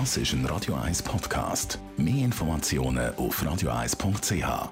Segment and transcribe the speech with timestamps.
[0.00, 1.78] Das ist ein Radio 1 Podcast.
[1.96, 4.70] Mehr Informationen auf radio1.ch.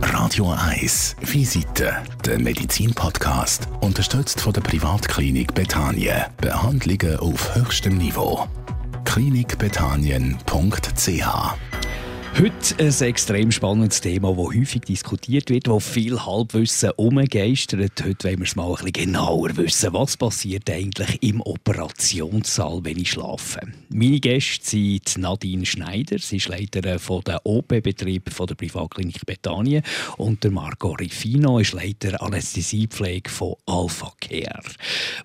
[0.00, 6.24] Radio 1 Visite, der Medizin-Podcast, unterstützt von der Privatklinik Betanien.
[6.38, 8.48] Behandlungen auf höchstem Niveau.
[9.04, 11.71] klinikbetanien.ch
[12.34, 18.02] Heute ein extrem spannendes Thema, das häufig diskutiert wird, wo viel Halbwissen umgeistert.
[18.02, 19.92] Heute wollen wir es mal ein bisschen genauer wissen.
[19.92, 23.60] Was passiert eigentlich im Operationssaal, wenn ich schlafe?
[23.90, 29.82] Meine Gäste sind Nadine Schneider, sie ist Leiterin der OP-Betrieb der Privatklinik Bethanien
[30.16, 34.62] und der Marco Rifino ist Leiter Anästhesiepflege von Alpha Care.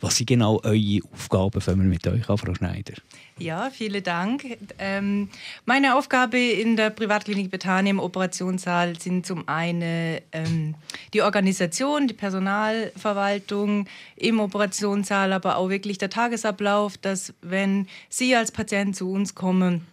[0.02, 1.62] Was sind genau eure Aufgaben?
[1.62, 2.96] Fangen wir mit euch an, Frau Schneider.
[3.40, 4.44] Ja, vielen Dank.
[4.80, 5.30] Ähm,
[5.66, 10.76] meine Aufgabe in der Privatklinik Bethanien im Operationssaal sind zum einen ähm,
[11.14, 18.52] die Organisation, die Personalverwaltung im Operationssaal, aber auch wirklich der Tagesablauf, dass wenn Sie als
[18.52, 19.86] Patient zu uns kommen,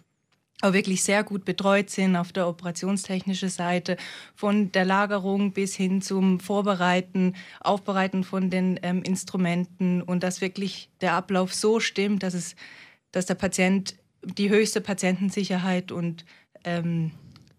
[0.61, 3.97] auch wirklich sehr gut betreut sind auf der operationstechnischen Seite,
[4.33, 10.89] von der Lagerung bis hin zum Vorbereiten, Aufbereiten von den ähm, Instrumenten und dass wirklich
[11.01, 12.55] der Ablauf so stimmt, dass es
[13.11, 16.25] dass der Patient die höchste Patientensicherheit und
[16.65, 17.11] ähm,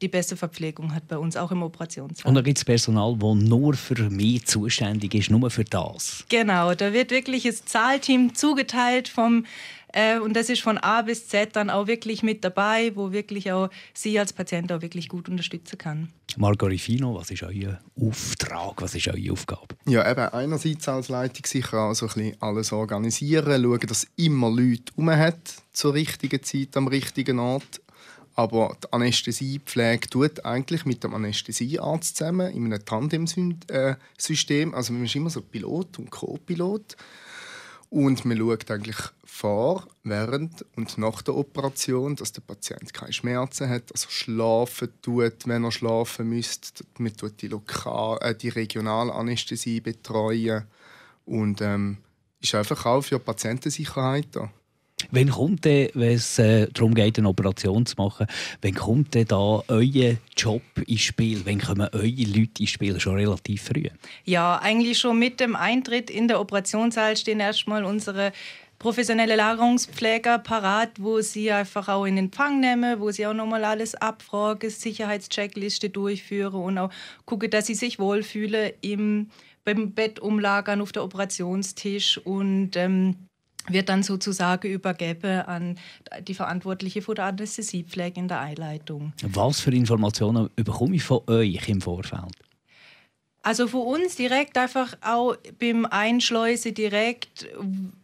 [0.03, 2.29] die beste Verpflegung hat bei uns, auch im Operationssaal.
[2.29, 6.25] Und da gibt es Personal, das nur für mich zuständig ist, nur für das.
[6.29, 9.47] Genau, da wird wirklich ein Zahlteam zugeteilt vom
[9.93, 13.51] äh, und das ist von A bis Z dann auch wirklich mit dabei, wo wirklich
[13.53, 16.13] auch Sie als Patient auch wirklich gut unterstützen kann.
[16.37, 19.75] Margarifino, was ist euer Auftrag, was ist eure Aufgabe?
[19.87, 24.51] Ja, eben einerseits als Leitung sicher auch so ein bisschen alles organisieren, schauen, dass immer
[24.51, 25.39] Leute um hat
[25.73, 27.81] zur richtigen Zeit am richtigen Ort.
[28.37, 34.75] Aber die Anästhesiepflege tut eigentlich mit dem Anästhesiearzt zusammen in einem Tandem-System.
[34.75, 36.97] Also man ist immer so Pilot und Co-Pilot.
[37.89, 43.71] Und man schaut eigentlich vor, während und nach der Operation, dass der Patient keine Schmerzen
[43.71, 46.85] hat, also schlafen tut, wenn er schlafen müsste.
[46.99, 50.65] Man tut die, Lokal äh, die Regionalanästhesie betreuen
[51.25, 51.99] und ähm,
[52.41, 54.51] ist einfach auch für Patientensicherheit da.
[55.11, 58.27] Wann kommt denn, wenn es äh, darum geht, eine Operation zu machen,
[58.63, 61.43] wann kommt denn da euer Job ins Spiel?
[61.45, 62.99] Wann kommen eure Leute ins Spiel?
[62.99, 63.85] Schon relativ früh?
[64.25, 68.33] Ja, eigentlich schon mit dem Eintritt in der Operationssaal stehen erstmal unsere
[68.79, 73.95] professionelle Lagerungspfleger parat, wo sie einfach auch in Empfang nehmen, wo sie auch nochmal alles
[73.95, 76.91] abfragen, Sicherheitscheckliste durchführen und auch
[77.25, 79.31] gucken, dass sie sich wohlfühlen im,
[79.65, 83.17] beim Bett umlagern auf der Operationstisch und ähm,
[83.69, 85.79] wird dann sozusagen übergeben an
[86.23, 89.13] die Verantwortliche für die Anästhesiepflege in der Einleitung.
[89.23, 92.33] Was für Informationen bekomme ich von euch im Vorfeld?
[93.47, 97.47] Also für uns direkt einfach auch beim Einschleusen direkt,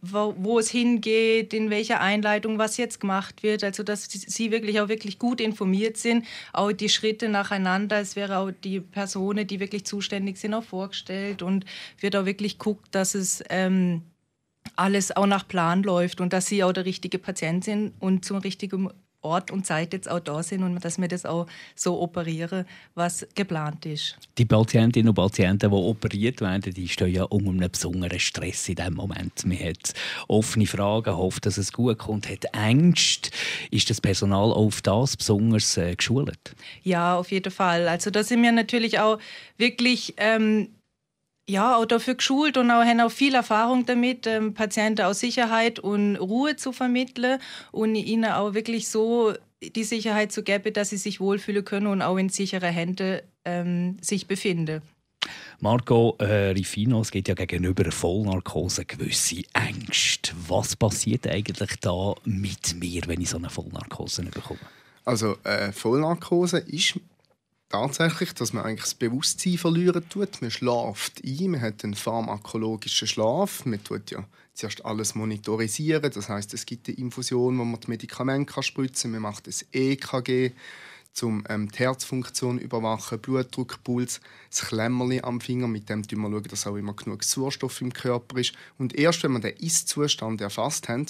[0.01, 3.61] wo, wo, es hingeht, in welcher Einleitung, was jetzt gemacht wird.
[3.61, 7.99] Also dass sie wirklich auch wirklich gut informiert sind, auch die Schritte nacheinander.
[7.99, 11.65] Es wäre auch die Personen, die wirklich zuständig sind, auch vorgestellt und
[11.99, 14.03] wird auch wirklich guckt, dass es ähm,
[14.75, 18.37] alles auch nach Plan läuft und dass sie auch der richtige Patient sind und zum
[18.37, 18.89] richtigen
[19.23, 23.25] Ort und Zeit jetzt auch da sind und dass wir das auch so operieren, was
[23.35, 24.17] geplant ist.
[24.37, 28.75] Die Patientinnen und Patienten, die operiert werden, die stehen ja unter einem besonderen Stress in
[28.75, 29.45] diesem Moment.
[29.45, 29.93] Man hat
[30.27, 33.29] offene Fragen, hofft, dass es gut kommt, hat Ängste.
[33.71, 36.55] Ist das Personal auf das besonders äh, geschult?
[36.83, 37.87] Ja, auf jeden Fall.
[37.87, 39.19] Also da sind wir natürlich auch
[39.57, 40.67] wirklich ähm,
[41.47, 45.79] ja, auch dafür geschult und auch, haben auch viel Erfahrung damit, ähm, Patienten aus Sicherheit
[45.79, 47.39] und Ruhe zu vermitteln
[47.71, 52.01] und ihnen auch wirklich so die Sicherheit zu geben, dass sie sich wohlfühlen können und
[52.01, 54.81] auch in sichere Hände ähm, sich befinden.
[55.59, 60.33] Marco äh, Rifino, es gibt ja gegenüber Vollnarkose gewisse Ängste.
[60.47, 64.59] Was passiert eigentlich da mit mir, wenn ich so eine Vollnarkose bekomme?
[65.05, 66.99] Also äh, Vollnarkose ist
[67.73, 70.41] tatsächlich, dass man eigentlich das Bewusstsein verlieren tut.
[70.41, 73.65] Man schläft ein, man hat einen pharmakologischen Schlaf.
[73.65, 74.23] Man tut ja
[74.53, 76.11] zuerst alles monitorisieren.
[76.11, 79.21] Das heißt, es gibt eine Infusion, wo man die Medikamente spritzen kann.
[79.21, 80.51] Man macht das EKG,
[81.23, 84.21] um ähm, die Herzfunktion überwachen, Blutdruck, Puls,
[84.51, 88.39] das Klemmerli am Finger, mit dem schauen wir dass auch immer genug Sauerstoff im Körper
[88.39, 88.53] ist.
[88.77, 91.07] Und erst wenn wir den Ist-Zustand erfasst haben,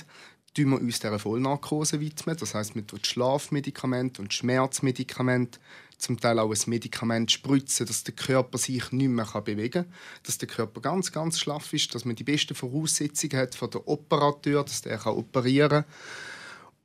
[0.53, 2.37] widmen wir uns dieser Vollnarkose widmen.
[2.37, 5.59] Das heißt, wir tun Schlafmedikamente und Schmerzmedikamente
[6.03, 10.37] zum Teil auch ein Medikament spritzen, dass der Körper sich nicht mehr bewegen kann, dass
[10.37, 14.63] der Körper ganz, ganz schlaff ist, dass man die besten Voraussetzungen hat für den Operateur,
[14.63, 15.85] dass der kann operieren kann.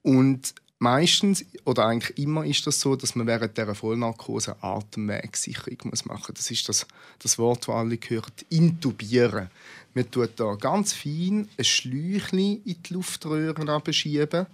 [0.02, 6.04] Und meistens oder eigentlich immer ist das so, dass man während der Vollnarkose Atemwegsicherung muss
[6.04, 6.34] machen.
[6.36, 6.86] Das ist das,
[7.18, 9.50] das Wort, das alle hören, intubieren.
[9.94, 14.46] Man tut da ganz fein ein Schläuchchen in die Luftröhre beschieben,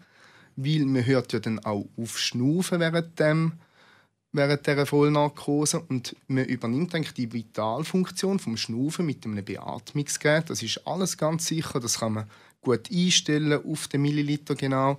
[0.57, 3.53] weil man hört ja dann auch auf Schnaufen während dem
[4.35, 10.51] während dieser Vollnarkose und man übernimmt eigentlich die Vitalfunktion vom Schnaufen mit einem Beatmungsgerät.
[10.51, 14.99] Das ist alles ganz sicher, das kann man gut einstellen auf den Milliliter genau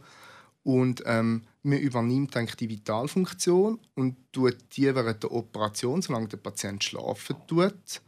[0.64, 6.38] und ähm, man übernimmt eigentlich die Vitalfunktion und tut die während der Operation, solange der
[6.38, 8.02] Patient schlafen tut,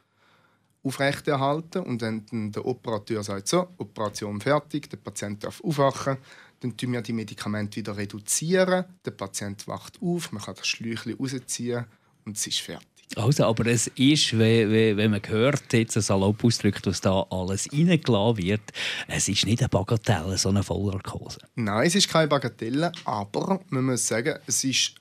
[0.87, 1.83] aufrechterhalten.
[1.83, 6.17] Und wenn der Operateur sagt, so, Operation fertig, der Patient darf aufwachen,
[6.59, 8.85] dann tun wir die Medikamente wieder reduzieren.
[9.05, 11.85] Der Patient wacht auf, man kann das Schläuchchen rausziehen
[12.25, 12.87] und es ist fertig.
[13.15, 18.61] Also, aber es ist, wenn, man hört, jetzt salopp ausdrückt, was da alles reingelassen wird,
[19.07, 21.39] es ist nicht eine Bagatelle, so eine Vollnarkose.
[21.55, 24.95] Nein, es ist keine Bagatelle, aber man muss sagen, es ist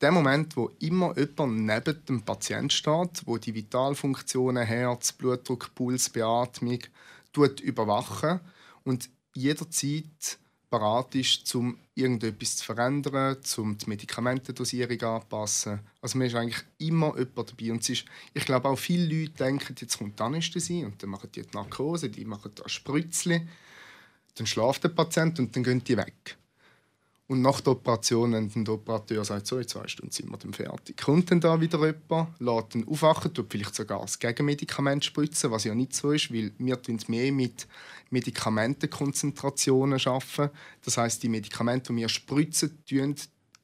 [0.00, 6.08] der Moment, wo immer jemand neben dem Patient steht, wo die Vitalfunktionen Herz, Blutdruck, Puls,
[6.08, 6.78] Beatmung
[7.62, 8.40] überwachen
[8.84, 10.38] und jederzeit
[10.70, 15.80] bereit ist, um irgendetwas zu verändern, um die Medikamentendosierung anzupassen.
[16.00, 17.72] Also man ist eigentlich immer jemand dabei.
[17.72, 21.42] Und ist, ich glaube auch viele Leute denken, jetzt kommt Anästhesie und dann machen die
[21.42, 23.46] die Narkose, die machen da Spritzli,
[24.36, 26.36] dann schläft der Patient und dann gehen die weg.
[27.30, 30.52] Und nach der Operation, wenn der Operateur sagt, so, in zwei Stunden sind wir dann
[30.52, 35.52] fertig, kommt dann da wieder jemand, lässt ihn aufwachen, tut vielleicht sogar das Gegenmedikament spritzen,
[35.52, 37.68] was ja nicht so ist, weil wir mehr mit
[38.10, 40.50] Medikamentenkonzentrationen arbeiten.
[40.84, 42.82] Das heißt, die Medikamente, die wir spritzen,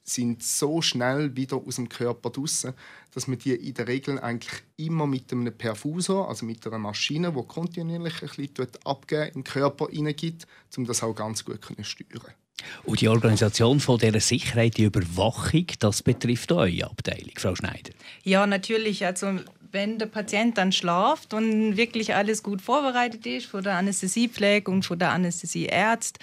[0.01, 2.73] sind so schnell wieder aus dem Körper draußen,
[3.13, 7.33] dass man die in der Regel eigentlich immer mit einem Perfusor, also mit einer Maschine,
[7.33, 10.47] die kontinuierlich ein bisschen abgeben, in den Körper hineingibt,
[10.77, 12.33] um das auch ganz gut zu steuern.
[12.83, 17.91] Und die Organisation von dieser Sicherheit, die Überwachung, das betrifft auch eure Abteilung, Frau Schneider?
[18.23, 19.05] Ja, natürlich.
[19.05, 19.39] Also
[19.71, 24.83] wenn der Patient dann schlaft und wirklich alles gut vorbereitet ist von der Anästhesiepflege und
[24.83, 26.19] von der Anästhesieärzt,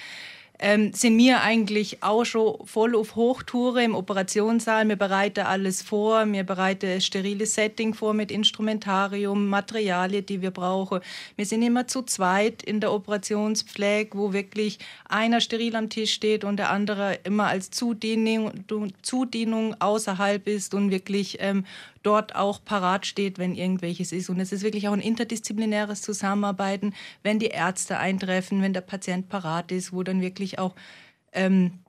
[0.59, 4.89] ähm, sind wir eigentlich auch schon voll auf Hochtour im Operationssaal.
[4.89, 10.53] Wir bereiten alles vor, wir bereiten ein steriles Setting vor mit Instrumentarium, Materialien, die wir
[10.53, 11.01] brauchen.
[11.37, 14.79] Wir sind immer zu zweit in der Operationspflege, wo wirklich
[15.09, 18.53] einer steril am Tisch steht und der andere immer als Zudienung,
[19.03, 21.65] Zudienung außerhalb ist und wirklich ähm,
[22.05, 24.31] dort auch parat steht, wenn irgendwelches ist.
[24.31, 29.29] Und es ist wirklich auch ein interdisziplinäres Zusammenarbeiten, wenn die Ärzte eintreffen, wenn der Patient
[29.29, 30.75] parat ist, wo dann wirklich auch
[31.33, 31.81] ähm,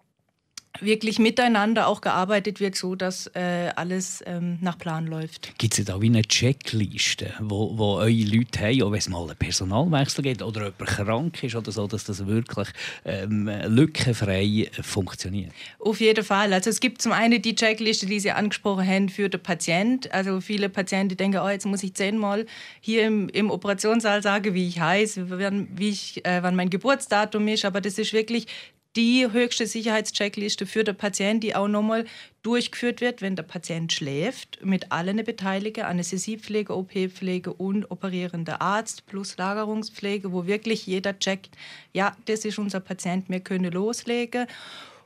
[0.81, 5.57] wirklich miteinander auch gearbeitet wird, so dass äh, alles ähm, nach Plan läuft.
[5.57, 9.23] Gibt es da wie eine Checkliste, wo, wo eure Leute haben, auch wenn es mal
[9.23, 12.67] einen Personalwechsel gibt oder jemand krank ist oder so, dass das wirklich
[13.05, 15.51] ähm, lückenfrei funktioniert?
[15.79, 16.53] Auf jeden Fall.
[16.53, 20.11] Also es gibt zum einen die Checkliste, die Sie angesprochen haben für den Patient.
[20.13, 22.45] Also viele Patienten denken, oh, jetzt muss ich zehnmal
[22.81, 25.29] hier im, im Operationssaal sagen, wie ich heiße,
[25.75, 27.65] wie ich, äh, wann mein Geburtsdatum ist.
[27.65, 28.47] Aber das ist wirklich
[28.95, 32.05] die höchste Sicherheitscheckliste für den Patienten, die auch nochmal
[32.43, 39.37] durchgeführt wird, wenn der Patient schläft, mit allen Beteiligten, Anästhesiepflege, OP-Pflege und operierender Arzt plus
[39.37, 41.57] Lagerungspflege, wo wirklich jeder checkt,
[41.93, 44.47] ja, das ist unser Patient, wir können loslegen.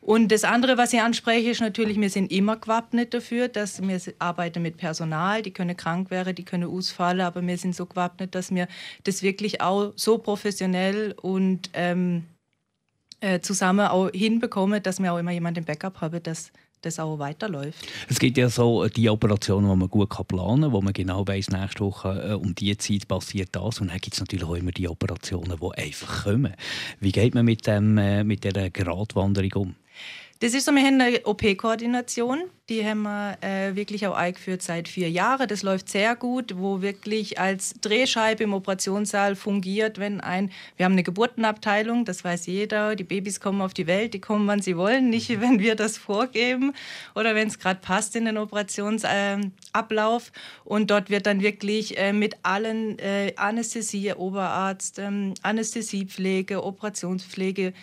[0.02, 4.00] Und das andere, was ich anspreche, ist natürlich, wir sind immer gewappnet dafür, dass wir
[4.20, 8.34] arbeiten mit Personal, die können krank werden, die können ausfallen, aber wir sind so gewappnet,
[8.34, 8.68] dass wir
[9.04, 12.24] das wirklich auch so professionell und ähm,
[13.22, 17.20] äh, zusammen auch hinbekommen, dass wir auch immer jemanden im Backup haben, dass das auch
[17.20, 17.86] weiterläuft.
[18.08, 21.28] Es gibt ja so äh, die Operationen, die man gut planen kann, wo man genau
[21.28, 23.82] weiß, nächste Woche äh, um diese Zeit passiert das.
[23.82, 26.54] Und dann gibt es natürlich auch immer die Operationen, die einfach kommen.
[27.00, 29.76] Wie geht man mit, dem, äh, mit dieser Gratwanderung um?
[30.42, 34.88] Das ist so, wir haben eine OP-Koordination, die haben wir äh, wirklich auch eingeführt seit
[34.88, 35.50] vier Jahren.
[35.50, 40.94] Das läuft sehr gut, wo wirklich als Drehscheibe im Operationssaal fungiert, wenn ein, wir haben
[40.94, 44.78] eine Geburtenabteilung, das weiß jeder, die Babys kommen auf die Welt, die kommen, wann sie
[44.78, 46.74] wollen, nicht wenn wir das vorgeben
[47.16, 50.28] oder wenn es gerade passt in den Operationsablauf.
[50.28, 50.32] Äh,
[50.64, 57.74] und dort wird dann wirklich äh, mit allen äh, Anästhesie, Oberarzt, ähm, Anästhesiepflege, Operationspflege,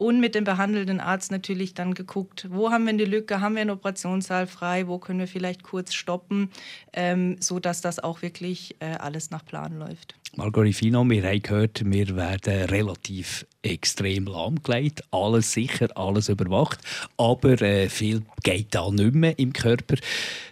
[0.00, 3.60] und mit dem behandelnden Arzt natürlich dann geguckt, wo haben wir eine Lücke, haben wir
[3.60, 6.50] einen Operationssaal frei, wo können wir vielleicht kurz stoppen,
[6.94, 10.14] ähm, sodass das auch wirklich äh, alles nach Plan läuft.
[10.36, 16.78] Margot Fino, wir haben gehört, wir werden relativ extrem lahmgelegt, alles sicher, alles überwacht,
[17.18, 19.96] aber äh, viel geht da nicht mehr im Körper.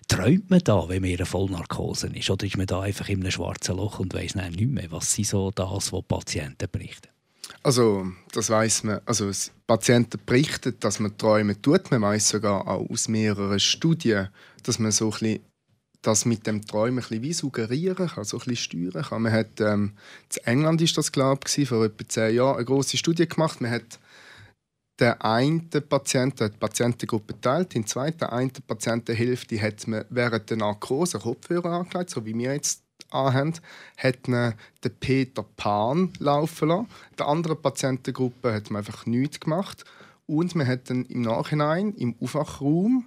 [0.08, 3.20] Träumt man da, wenn man in einer Vollnarkose ist, oder ist man da einfach in
[3.20, 4.90] einem schwarzen Loch und weiß nicht mehr?
[4.90, 7.08] Was sind so das, was Patienten berichten?
[7.62, 9.00] Also das weiß man.
[9.04, 9.30] Also
[9.66, 11.90] Patienten berichten, dass man Träume tut.
[11.90, 14.28] Man weiß sogar auch aus mehreren Studien,
[14.62, 15.40] dass man so ein
[16.02, 19.22] das mit dem Träumen ein bisschen suggerieren kann, so ein bisschen steuern kann.
[19.22, 19.92] Man hat, ähm,
[20.32, 23.60] in England ist das, glaube ich, vor etwa zehn Jahren eine große Studie gemacht.
[23.60, 23.98] Man hat
[25.00, 28.10] den einen Patienten, die Patientengruppe teilt in zwei.
[28.10, 33.54] Der eine Patientenhälfte hat man während der Narkose Kopfhörer angelegt, so wie wir jetzt anhaben,
[33.96, 36.88] hat man den Peter Pan laufen lassen.
[37.18, 39.84] Der anderen Patientengruppe hat man einfach nichts gemacht.
[40.26, 43.06] Und man hat dann im Nachhinein im Aufwachraum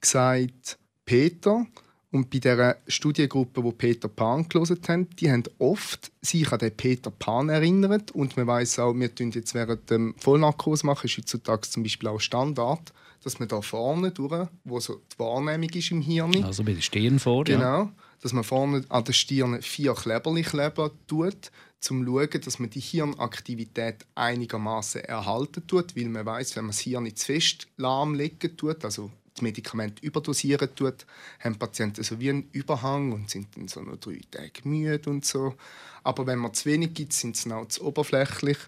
[0.00, 1.66] gesagt, Peter,
[2.12, 6.76] und bei dieser Studiengruppe, wo Peter Pan gelesen haben, die haben oft sich an den
[6.76, 8.10] Peter Pan erinnert.
[8.10, 12.08] Und man weiß auch, wir tun jetzt während dem Vollnarkose machen, ist heutzutage zum Beispiel
[12.08, 16.42] auch Standard, dass man da vorne durch, wo so die Wahrnehmung ist im Hirn.
[16.42, 17.62] Also bei der Stirn vor, Genau.
[17.62, 17.92] Ja.
[18.20, 21.50] Dass man vorne an der Stirn vier Kleberli kleben tut,
[21.88, 26.72] um zu schauen, dass man die Hirnaktivität einigermaßen erhalten tut, weil man weiß, wenn man
[26.72, 31.06] das Hirn nicht zu fest lahmlegen tut, also das Medikament überdosieren tut,
[31.38, 35.24] haben Patienten so wie einen Überhang und sind dann so noch drei Tage müde und
[35.24, 35.54] so.
[36.02, 38.58] Aber wenn man zu wenig gibt, sind sie auch zu oberflächlich.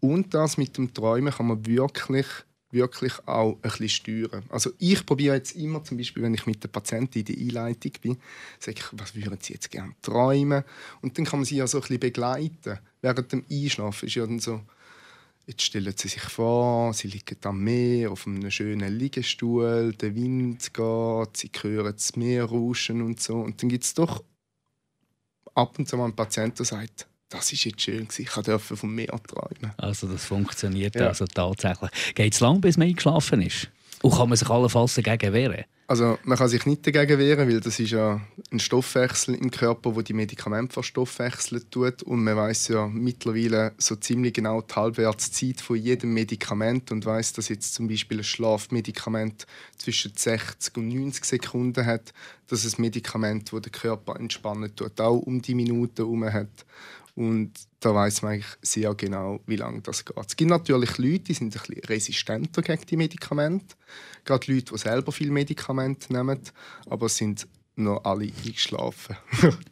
[0.00, 2.26] Und das mit dem Träumen kann man wirklich
[2.70, 4.44] wirklich auch ein bisschen steuern.
[4.48, 7.92] Also ich probiere jetzt immer, zum Beispiel, wenn ich mit der Patientin in der Einleitung
[8.00, 8.18] bin,
[8.58, 10.64] sage ich, was würden Sie jetzt gerne träumen?
[11.02, 12.78] Und dann kann man sie ja so ein bisschen begleiten.
[13.00, 14.60] Während dem Einschlafen ist ja dann so,
[15.46, 20.72] Jetzt stellen Sie sich vor, Sie liegen am Meer auf einem schönen Liegestuhl, der Wind
[20.72, 23.36] geht, Sie hören das Meer rauschen und so.
[23.40, 24.22] Und dann gibt es doch
[25.54, 28.94] ab und zu mal einen Patienten, der sagt, das ist jetzt schön, ich durfte vom
[28.94, 29.72] Meer träumen.
[29.76, 31.08] Also das funktioniert ja.
[31.08, 31.90] also tatsächlich.
[32.14, 33.68] Geht es lang, bis man eingeschlafen ist?
[34.02, 35.64] Und kann man sich allenfalls dagegen wehren?
[35.90, 38.20] Also man kann sich nicht dagegen wehren, weil das ist ja
[38.52, 43.96] ein Stoffwechsel im Körper, wo die Medikamente verstoffwechseln tut und man weiß ja mittlerweile so
[43.96, 49.48] ziemlich genau die Halbwertszeit von jedem Medikament und weiß, dass jetzt zum Beispiel ein Schlafmedikament
[49.78, 52.14] zwischen 60 und 90 Sekunden hat,
[52.46, 56.66] dass ein Medikament, wo der Körper entspannen tut, auch um die Minute herum hat.
[57.20, 60.16] Und da weiß man eigentlich sehr genau, wie lange das geht.
[60.16, 63.76] Es gibt natürlich Leute, die sind ein bisschen resistenter gegen die Medikamente.
[64.24, 66.40] Gerade Leute, die selber viel Medikamente nehmen,
[66.88, 67.46] aber es sind
[67.76, 69.18] noch alle eingeschlafen.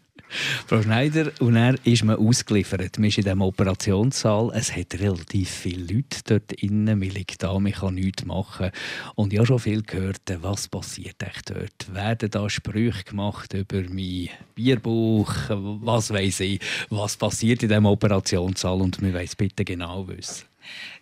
[0.66, 2.98] Frau Schneider, und er ist man ausgeliefert.
[2.98, 4.52] Man ist in diesem Operationssaal.
[4.54, 6.98] Es hat relativ viele Leute dort innen.
[6.98, 8.70] Man liegt da, man kann nichts machen.
[9.14, 11.94] Und ich habe schon viel gehört, was passiert echt dort.
[11.94, 15.32] Werden da Sprüche gemacht über meinen Bierbuch?
[15.48, 16.60] Was weiß ich?
[16.90, 18.80] Was passiert in diesem Operationssaal?
[18.80, 20.44] Und wollen es bitte genau wissen.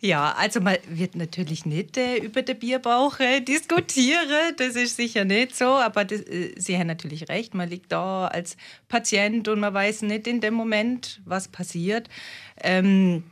[0.00, 5.25] Ja, also man wird natürlich nicht äh, über den Bierbauch äh, diskutieren, das ist sicher
[5.25, 8.56] nicht so, aber das, äh, Sie haben natürlich recht, man liegt da als
[8.88, 12.08] Patient und man weiß nicht in dem Moment, was passiert.
[12.62, 13.25] Ähm,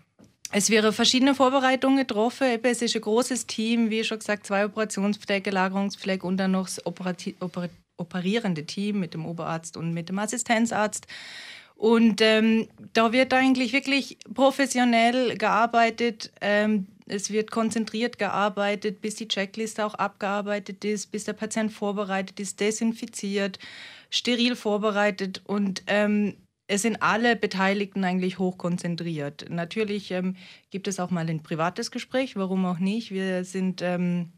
[0.56, 2.60] es wären verschiedene Vorbereitungen getroffen.
[2.62, 6.80] Es ist ein großes Team, wie schon gesagt, zwei Operationspflege, Lagerungspflege und dann noch das
[7.96, 11.08] operierende Team mit dem Oberarzt und mit dem Assistenzarzt.
[11.84, 16.32] Und ähm, da wird eigentlich wirklich professionell gearbeitet.
[16.40, 22.40] Ähm, es wird konzentriert gearbeitet, bis die Checkliste auch abgearbeitet ist, bis der Patient vorbereitet
[22.40, 23.58] ist, desinfiziert,
[24.08, 25.42] steril vorbereitet.
[25.44, 26.36] Und ähm,
[26.68, 29.44] es sind alle Beteiligten eigentlich hoch konzentriert.
[29.50, 30.36] Natürlich ähm,
[30.70, 33.10] gibt es auch mal ein privates Gespräch, warum auch nicht.
[33.10, 34.32] Wir sind ähm,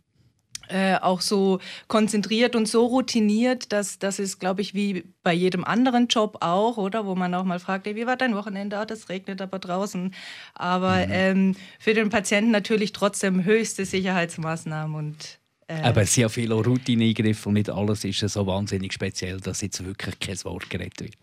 [0.69, 5.65] äh, auch so konzentriert und so routiniert, dass das ist, glaube ich, wie bei jedem
[5.65, 7.07] anderen Job auch, oder?
[7.07, 8.79] Wo man auch mal fragt, wie war dein Wochenende?
[8.79, 10.15] Ah, das regnet aber draußen.
[10.55, 11.13] Aber mhm.
[11.13, 16.55] ähm, für den Patienten natürlich trotzdem höchste Sicherheitsmaßnahmen und äh, aber es sind ja viele
[16.55, 21.17] Routine-Eingriffe und nicht alles ist so wahnsinnig speziell, dass jetzt wirklich kein Wort geredet wird.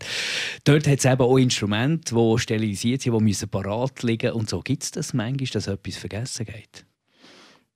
[0.64, 4.60] Dort hat es eben auch Instrumente, die sterilisiert sind, die müssen parat liegen und so.
[4.60, 6.84] Gibt es das manchmal, dass etwas vergessen geht?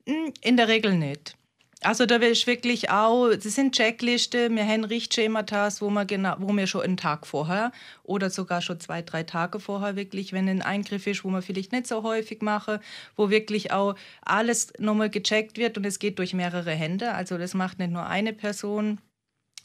[0.07, 1.38] Hm, in der Regel nicht.
[1.83, 6.53] Also da ist wirklich auch, das sind Checklisten, wir haben Richtschemata, wo wir, genau, wo
[6.53, 7.71] wir schon einen Tag vorher
[8.03, 11.71] oder sogar schon zwei, drei Tage vorher wirklich, wenn ein Eingriff ist, wo man vielleicht
[11.71, 12.81] nicht so häufig mache,
[13.15, 17.15] wo wirklich auch alles nochmal gecheckt wird und es geht durch mehrere Hände.
[17.15, 18.99] Also das macht nicht nur eine Person,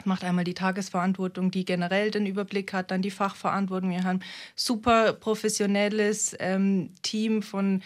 [0.05, 3.91] macht einmal die Tagesverantwortung, die generell den Überblick hat, dann die Fachverantwortung.
[3.91, 4.19] Wir haben
[4.55, 7.81] super professionelles ähm, Team von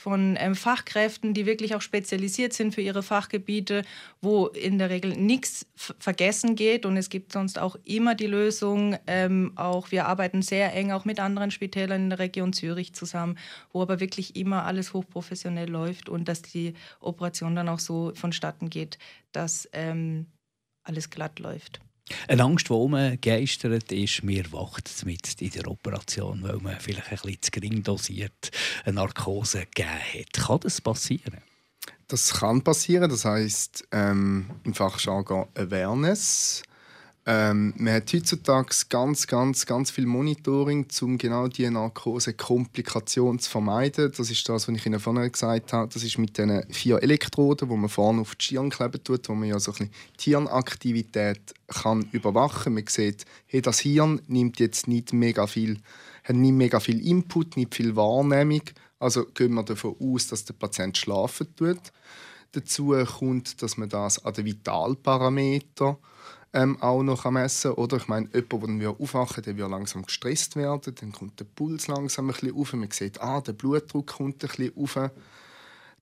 [0.00, 3.84] von ähm, Fachkräften, die wirklich auch spezialisiert sind für ihre Fachgebiete,
[4.22, 6.86] wo in der Regel nichts vergessen geht.
[6.86, 8.96] Und es gibt sonst auch immer die Lösung.
[9.06, 13.36] Ähm, auch wir arbeiten sehr eng auch mit anderen Spitälern in der Region Zürich zusammen,
[13.72, 18.70] wo aber wirklich immer alles hochprofessionell läuft und dass die Operation dann auch so vonstatten
[18.70, 18.98] geht,
[19.32, 20.26] dass ähm,
[20.84, 21.80] alles glatt läuft.
[22.26, 27.18] Eine Angst, die umgeistert ist, mir wacht mit in der Operation, weil man vielleicht ein
[27.18, 28.50] bisschen zu gering dosiert
[28.84, 30.32] eine Narkose gegeben hat.
[30.32, 31.38] Kann das passieren?
[32.08, 33.08] Das kann passieren.
[33.08, 36.62] Das heißt ähm, im Fachjargon Awareness.
[37.32, 44.12] Ähm, man hat heutzutage ganz, ganz, ganz viel Monitoring, um genau diese Narkose-Komplikation zu vermeiden.
[44.16, 45.92] Das ist das, was ich Ihnen vorhin gesagt habe.
[45.94, 49.36] Das ist mit diesen vier Elektroden, die man vorne auf die Stirn kleben tut, wo
[49.36, 52.74] man ja so ein bisschen die Hirnaktivität kann überwachen kann.
[52.74, 55.78] Man sieht, hey, das Hirn nimmt jetzt nicht mega viel,
[56.24, 58.62] hat nicht mega viel Input, nicht viel Wahrnehmung.
[58.98, 61.92] Also gehen wir davon aus, dass der Patient schlafen tut.
[62.50, 65.96] Dazu kommt, dass man das an den Vitalparameter
[66.52, 67.82] ähm, auch noch messen kann.
[67.82, 71.86] Oder ich meine, jemand, der aufwachen der wird langsam gestresst werden, dann kommt der Puls
[71.86, 75.10] langsam ein bisschen auf, man sieht, ah, der Blutdruck kommt ein bisschen auf.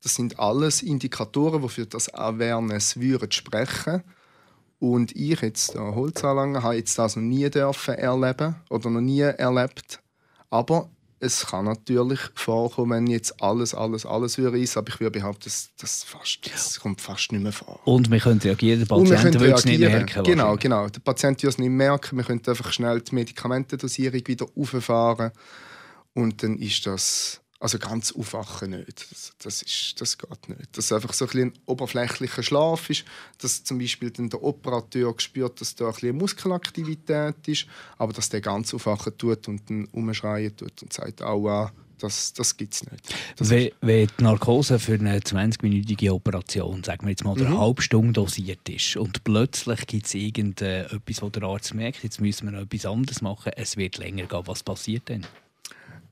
[0.03, 4.03] Das sind alles Indikatoren, die für das Awareness würden sprechen
[4.81, 9.21] und ich jetzt der Holzanlanger habe jetzt das noch nie dürfen erleben oder noch nie
[9.21, 10.01] erlebt.
[10.51, 10.89] Aber
[11.21, 15.45] es kann natürlich vorkommen, wenn jetzt alles, alles, alles würde ist, aber ich würde behaupten,
[15.45, 17.81] das, das, fast, das kommt fast nicht mehr vor.
[17.85, 20.23] Und wir können reagieren, der Patient würde es nicht merken.
[20.23, 20.89] Genau, genau.
[20.89, 25.33] Der Patient würde es nicht merken, wir können einfach schnell die Medikamentendosierung wieder auffahren
[26.15, 29.11] und dann ist das also ganz aufwachen nicht.
[29.11, 30.77] Das, das, ist, das geht nicht.
[30.77, 33.05] Dass es einfach so ein, ein oberflächlicher Schlaf ist,
[33.39, 38.29] dass zum Beispiel dann der Operateur spürt, dass da ein bisschen Muskelaktivität ist, aber dass
[38.29, 42.89] der ganz aufwachen tut und dann umschreien tut und sagt, aua, das, das gibt es
[42.89, 43.15] nicht.
[43.37, 47.47] Das wenn, wenn die Narkose für eine 20-minütige Operation, sagen wir jetzt mal, mhm.
[47.47, 52.21] eine halbe Stunde dosiert ist und plötzlich gibt es irgendetwas, wo der Arzt merkt, jetzt
[52.21, 55.27] müssen wir noch etwas anderes machen, es wird länger gehen, was passiert dann?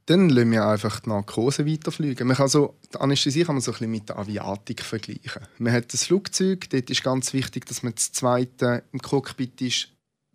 [0.07, 2.29] Dann lassen wir einfach die Narkose weiterfliegen.
[2.29, 5.43] Man kann so, die Anästhesie kann man so ein bisschen mit der Aviatik vergleichen.
[5.59, 9.89] Man hat das Flugzeug, dort ist ganz wichtig, dass man das zweite im Cockpit ist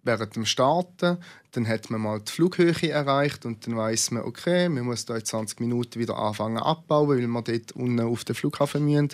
[0.04, 1.18] während dem Starten.
[1.52, 5.16] Dann hat man mal die Flughöhe erreicht und dann weiß man, okay, man muss da
[5.16, 9.10] in 20 Minuten wieder anfangen abbauen, weil wir dort unten auf den Flughafen müssen.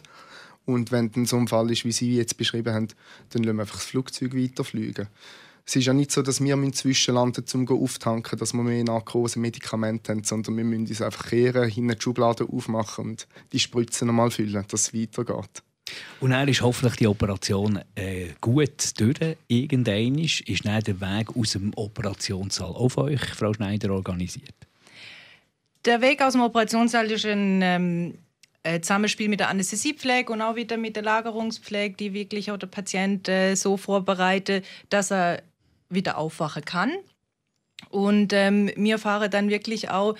[0.65, 2.87] Und wenn dann so ein Fall ist, wie Sie jetzt beschrieben haben,
[3.29, 5.07] dann lassen wir einfach das Flugzeug weiterfliegen
[5.67, 10.23] es ist ja nicht so, dass wir zwischenlanden um auftanken, dass wir mehr Narkose-Medikamente haben,
[10.23, 14.63] sondern wir müssen uns einfach kehren, hinten die Schublade aufmachen und die Spritze nochmal füllen,
[14.69, 15.61] dass es weitergeht.
[16.21, 19.37] Und dann ist hoffentlich die Operation äh, gut durch.
[19.49, 24.55] Irgendwann ist dann der Weg aus dem Operationssaal auf euch, Frau Schneider, organisiert?
[25.83, 28.13] Der Weg aus dem Operationssaal ist ein ähm,
[28.81, 33.27] Zusammenspiel mit der Anästhesiepflege und auch wieder mit der Lagerungspflege, die wirklich auch der Patient
[33.27, 35.41] äh, so vorbereitet, dass er
[35.89, 36.93] wieder aufwachen kann.
[37.89, 40.15] Und ähm, wir fahren dann wirklich auch,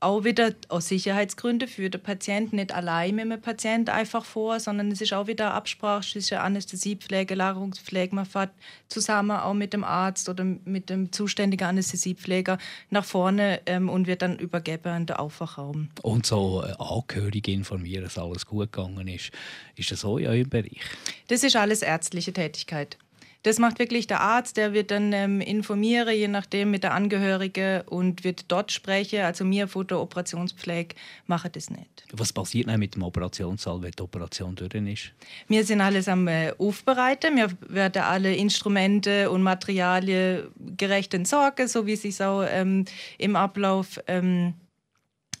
[0.00, 4.92] auch wieder aus Sicherheitsgründen für den Patienten nicht allein mit dem Patienten einfach vor, sondern
[4.92, 8.14] es ist auch wieder Absprache zwischen Anästhesiepflege, Lagerungspflege.
[8.14, 8.50] Man fährt
[8.88, 12.58] zusammen auch mit dem Arzt oder mit dem zuständigen Anästhesiepfleger
[12.90, 15.88] nach vorne ähm, und wird dann übergeben an den Aufwachraum.
[16.02, 19.32] Und so äh, Angehörige informieren, dass alles gut gegangen ist.
[19.74, 20.80] Ist das so in eurem Bereich?
[21.26, 22.98] Das ist alles ärztliche Tätigkeit.
[23.44, 27.84] Das macht wirklich der Arzt, der wird dann ähm, informieren, je nachdem mit der Angehörige
[27.88, 29.20] und wird dort sprechen.
[29.20, 30.96] Also mir von der Operationspflege
[31.26, 32.04] mache das nicht.
[32.12, 35.12] Was passiert dann mit dem Operationssaal, wenn die Operation durch ist?
[35.46, 37.36] Wir sind alles am äh, Aufbereiten.
[37.36, 42.86] Wir werden alle Instrumente und Materialien gerecht entsorgen, so wie es sich auch ähm,
[43.18, 44.54] im Ablauf ähm,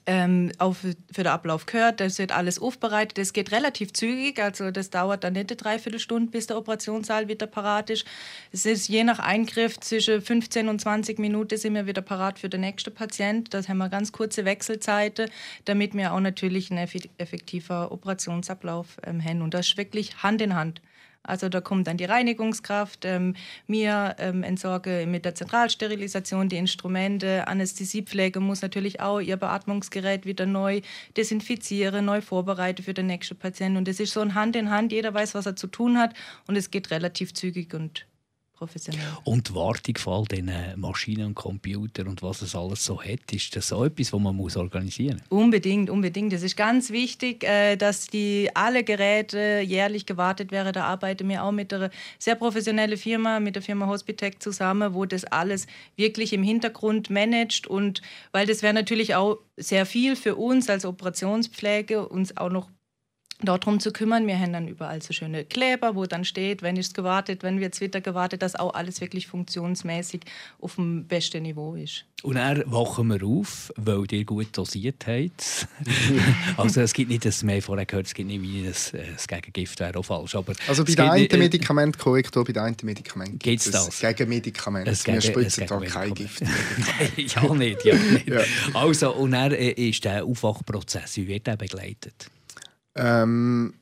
[0.08, 2.00] ähm, auf, für den Ablauf gehört.
[2.00, 3.18] Das wird alles aufbereitet.
[3.18, 7.46] Das geht relativ zügig, also das dauert dann nicht eine Dreiviertelstunde, bis der Operationssaal wieder
[7.46, 8.06] parat ist.
[8.50, 12.48] Es ist je nach Eingriff zwischen 15 und 20 Minuten sind wir wieder parat für
[12.48, 13.52] den nächsten Patient.
[13.52, 15.28] Da haben wir ganz kurze Wechselzeiten,
[15.66, 19.42] damit wir auch natürlich einen effektiven Operationsablauf ähm, haben.
[19.42, 20.80] Und das ist wirklich Hand in Hand.
[21.22, 23.04] Also da kommt dann die Reinigungskraft.
[23.04, 23.34] Ähm,
[23.66, 27.46] mir ähm, entsorge mit der Zentralsterilisation die Instrumente.
[27.46, 30.80] Anästhesiepflege muss natürlich auch ihr Beatmungsgerät wieder neu
[31.16, 33.78] desinfizieren, neu vorbereiten für den nächsten Patienten.
[33.78, 34.92] Und es ist so ein Hand in Hand.
[34.92, 36.14] Jeder weiß, was er zu tun hat.
[36.46, 38.06] Und es geht relativ zügig und
[38.58, 39.00] professionell.
[39.24, 43.32] Und die Wartung von all diesen Maschinen und Computern und was es alles so hat,
[43.32, 45.38] ist das so etwas, was man muss organisieren muss?
[45.38, 46.32] Unbedingt, unbedingt.
[46.32, 50.72] Es ist ganz wichtig, äh, dass die alle Geräte jährlich gewartet werden.
[50.72, 55.04] Da arbeiten wir auch mit einer sehr professionellen Firma, mit der Firma Hospitec zusammen, wo
[55.04, 55.66] das alles
[55.96, 60.84] wirklich im Hintergrund managt und weil das wäre natürlich auch sehr viel für uns als
[60.84, 62.68] Operationspflege, uns auch noch
[63.40, 64.26] dort drum zu kümmern.
[64.26, 67.80] Wir haben dann überall so schöne Kleber, wo dann steht, wenn ist gewartet, wenn wird
[67.80, 70.22] wieder gewartet, dass auch alles wirklich funktionsmäßig
[70.60, 72.04] auf dem besten Niveau ist.
[72.24, 75.68] Und dann wachen wir auf, weil ihr gut dosiert habt.
[76.56, 79.28] also es gibt nicht, dass mehr vorher gehört, es gibt nicht wie das, äh, das
[79.28, 80.34] Gegengift wäre auch falsch.
[80.34, 84.00] Aber also bei den einen Medikamentkorrektor, bei den einen Medikament gibt es das.
[84.00, 84.88] Gegenmedikament.
[84.88, 86.42] Es Wir spritzen da kein Gift.
[87.16, 87.84] ja, nicht.
[87.84, 88.28] Ja, nicht.
[88.28, 88.40] ja.
[88.74, 92.30] Also, und dann äh, ist der Aufwachprozess, wie wird der begleitet?
[92.98, 93.72] Ähm,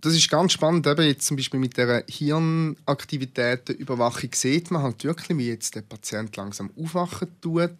[0.00, 0.86] das ist ganz spannend.
[0.86, 6.36] Eben jetzt zum Beispiel mit der Hirnaktivitätenüberwachung sieht man halt wirklich, wie jetzt der Patient
[6.36, 7.70] langsam aufwachen tut.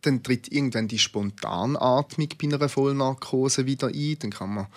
[0.00, 4.16] Dann tritt irgendwann die Spontanatmung bei einer Vollnarkose wieder ein.
[4.20, 4.68] Dann kann man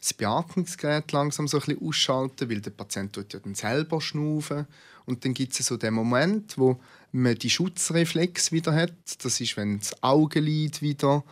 [0.00, 4.66] das Beatmungsgerät langsam so ein bisschen ausschalten, weil der Patient tut ja dann selber schnaufen.
[5.06, 6.78] Und dann gibt es so den Moment, wo
[7.12, 8.94] man die Schutzreflex wieder hat.
[9.22, 11.24] Das ist, wenn das Augenlid wieder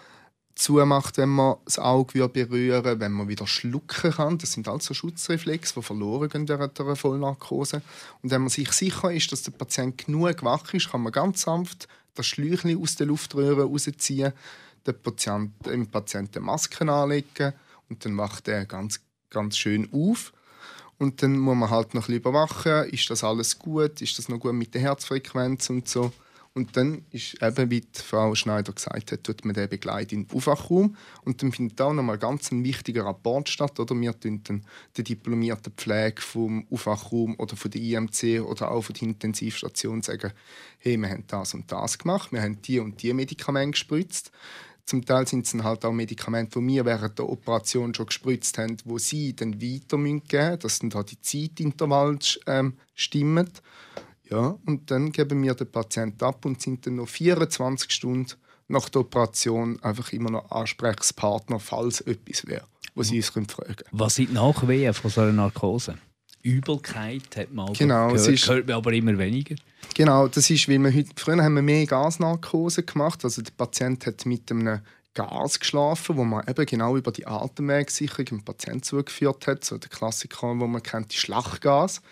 [0.58, 4.38] zumacht, wenn man das Auge berühren wenn man wieder schlucken kann.
[4.38, 7.82] Das sind also Schutzreflexe, die verloren gehen während einer Vollnarkose.
[8.22, 11.42] Und wenn man sich sicher ist, dass der Patient genug wach ist, kann man ganz
[11.42, 14.32] sanft das Schläuchchen aus der Luftröhre rausziehen,
[14.86, 17.52] dem Patienten, dem Patienten Masken anlegen
[17.88, 20.32] und dann wacht er ganz, ganz schön auf.
[20.98, 24.28] Und dann muss man halt noch ein bisschen überwachen, ist das alles gut, ist das
[24.28, 26.12] noch gut mit der Herzfrequenz und so.
[26.54, 30.36] Und dann ist eben, wie Frau Schneider gesagt hat, tut man den begleiten in den
[30.36, 30.96] Aufwachraum.
[31.24, 33.78] Und dann findet auch nochmal ganz ein wichtiger Rapport statt.
[33.78, 33.94] Oder?
[33.94, 34.64] Wir tun dann
[34.96, 40.32] die diplomierte Pflege vom Aufwachraum oder von der IMC oder auch von der Intensivstation sagen,
[40.78, 44.32] hey, wir haben das und das gemacht, wir haben die und die Medikamente gespritzt.
[44.88, 48.56] Zum Teil sind es dann halt auch Medikamente, die wir während der Operation schon gespritzt
[48.56, 53.50] haben, wo sie dann weiter geben müssen, dass dann da die Zeitintervalle ähm, stimmen.
[54.30, 58.32] Ja, und dann geben wir den Patienten ab und sind dann noch 24 Stunden
[58.68, 62.64] nach der Operation einfach immer noch Ansprechpartner, falls etwas wäre,
[62.94, 63.74] wo sie uns fragen können.
[63.92, 65.96] Was sind die Nachwehen von so einer Narkose?
[66.42, 69.56] Übelkeit hat man genau, gehört, ist, hört man aber immer weniger.
[69.94, 74.06] Genau, das ist, weil wir heute, früher haben wir mehr Gasnarkose gemacht, also der Patient
[74.06, 74.80] hat mit einem
[75.14, 79.90] Gas geschlafen, wo man eben genau über die Atemwegsicherung dem Patienten zugeführt hat, so der
[79.90, 82.02] Klassiker, wo man kennt, die Schlachgas.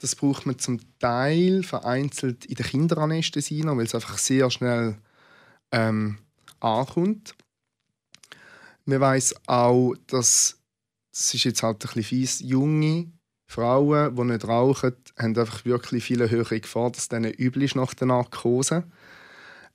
[0.00, 4.98] Das braucht man zum Teil vereinzelt in der Kinderanästhesie weil es einfach sehr schnell
[5.72, 6.18] ähm,
[6.60, 7.34] ankommt.
[8.84, 10.58] Man weiß auch, dass
[11.16, 13.10] das ist jetzt halt ein bisschen fies, junge
[13.46, 17.94] Frauen, die nicht rauchen, haben einfach wirklich viele höhere Gefahr, dass es denen übel nach
[17.94, 18.84] der Narkose.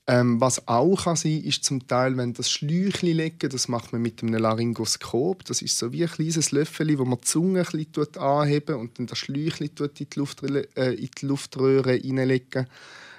[0.07, 4.01] Ähm, was auch kann sein ist zum Teil, wenn das Schläuchchen legen, das macht man
[4.01, 5.45] mit einem Laryngoskop.
[5.45, 8.97] Das ist so wie ein kleines Löffel, wo man die Zunge ein bisschen anheben und
[8.97, 12.67] dann das Schläuchchen in die, Luftröhre, äh, in die Luftröhre reinlegen,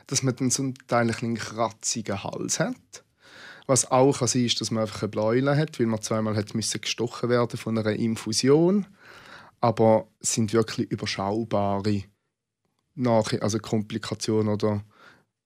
[0.09, 3.05] dass man dann zum Teil einen kratzigen Hals hat.
[3.67, 6.55] Was auch kann sein ist, dass man einfach eine Bläule hat, weil man zweimal hat
[6.55, 8.87] müssen gestochen werden von einer Infusion.
[9.61, 12.03] Aber es sind wirklich überschaubare
[12.97, 14.83] Nach also Komplikationen oder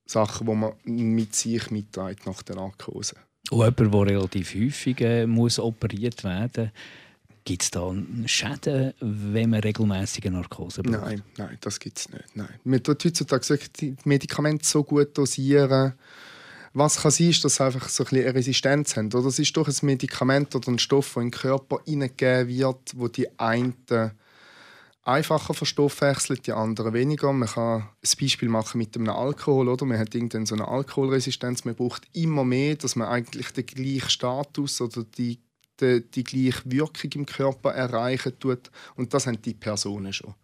[0.07, 3.17] Sachen, die man mit sich mitträgt nach der Narkose.
[3.51, 6.73] Und jemand, der relativ häufig äh, muss operiert werden
[7.47, 11.01] Gibt es da Schäden, wenn man regelmäßige Narkose braucht?
[11.01, 12.25] Nein, nein, das gibt es nicht.
[12.35, 12.49] Nein.
[12.65, 15.93] Man tut heutzutage die Medikamente so gut dosieren.
[16.73, 19.13] Was kann sein, ist, dass sie einfach so ein eine Resistenz haben.
[19.13, 22.93] Oder das ist doch ein Medikament oder ein Stoff, der in den Körper hineingegeben wird,
[22.97, 23.75] wo die einen
[25.07, 27.33] einfacher verstoffwechselt, die anderen weniger.
[27.33, 29.69] Man kann ein Beispiel machen mit einem Alkohol.
[29.69, 29.87] Oder?
[29.87, 31.65] Man hat irgendwann so eine Alkoholresistenz.
[31.65, 35.39] Man braucht immer mehr, dass man eigentlich den gleichen Status oder die,
[35.81, 38.71] die, die gleiche Wirkung im Körper erreichen tut.
[38.97, 40.35] Und das haben die Personen schon.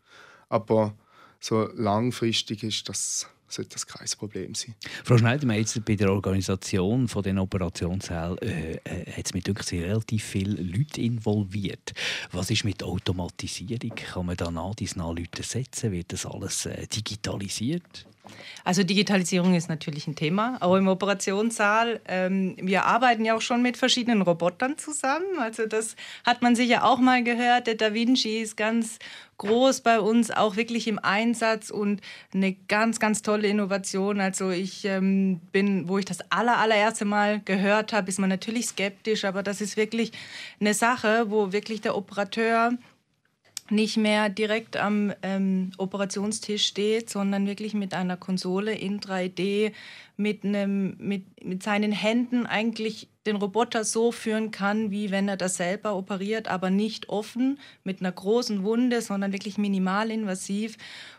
[0.49, 0.95] Aber
[1.41, 4.75] so langfristig ist das sollte das kein Problem sein.
[5.05, 9.83] Frau Schneider, jetzt bei der Organisation von den Operationssälen äh, äh, hat es mit wirklich
[9.83, 11.93] relativ viele Leute involviert.
[12.33, 13.95] Was ist mit Automatisierung?
[13.95, 15.93] Kann man da nach dies nach Leute setzen?
[15.93, 18.07] Wird das alles äh, digitalisiert?
[18.65, 22.01] Also Digitalisierung ist natürlich ein Thema, auch im Operationssaal.
[22.07, 25.39] Ähm, wir arbeiten ja auch schon mit verschiedenen Robotern zusammen.
[25.39, 27.67] Also das hat man sicher auch mal gehört.
[27.67, 28.99] Der Da Vinci ist ganz
[29.43, 32.01] groß bei uns, auch wirklich im Einsatz und
[32.33, 34.21] eine ganz, ganz tolle Innovation.
[34.21, 38.67] Also ich ähm, bin, wo ich das aller, allererste Mal gehört habe, ist man natürlich
[38.67, 40.13] skeptisch, aber das ist wirklich
[40.61, 42.73] eine Sache, wo wirklich der Operateur
[43.71, 49.73] nicht mehr direkt am ähm, Operationstisch steht, sondern wirklich mit einer Konsole in 3D,
[50.17, 55.37] mit, einem, mit, mit seinen Händen eigentlich den Roboter so führen kann, wie wenn er
[55.37, 60.77] das selber operiert, aber nicht offen mit einer großen Wunde, sondern wirklich minimalinvasiv,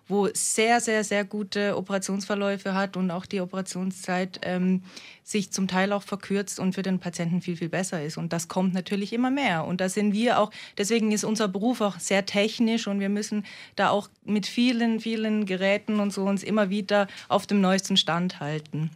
[0.08, 4.84] wo sehr, sehr, sehr gute Operationsverläufe hat und auch die Operationszeit ähm,
[5.24, 8.18] sich zum Teil auch verkürzt und für den Patienten viel, viel besser ist.
[8.18, 9.64] Und das kommt natürlich immer mehr.
[9.66, 13.46] Und da sind wir auch, deswegen ist unser Beruf auch sehr technisch und wir müssen
[13.78, 18.42] da auch mit vielen, vielen Geräten und so uns immer wieder auf dem neuesten Stand
[18.42, 18.90] halten.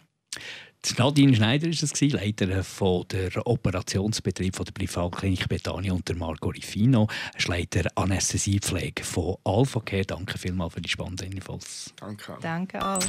[0.98, 6.50] Nadine Schneider ist es, Leiterin von der Operationsbetrieb von der Privatklinik Betania und der Marco
[6.50, 7.08] Rifino,
[7.46, 10.06] Leiter Anästhesiepflege von AlphaCare.
[10.06, 11.94] Danke vielmals für die spannende Infos.
[12.00, 12.38] Danke.
[12.42, 13.00] Danke auch.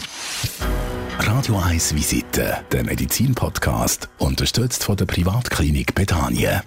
[1.21, 6.65] Radio 1 Visite, der Medizin-Podcast, unterstützt von der Privatklinik Betania.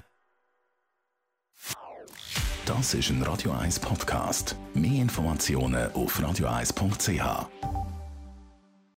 [2.66, 4.56] Das ist ein Radio 1 Podcast.
[4.74, 7.91] Mehr Informationen auf radio1.ch.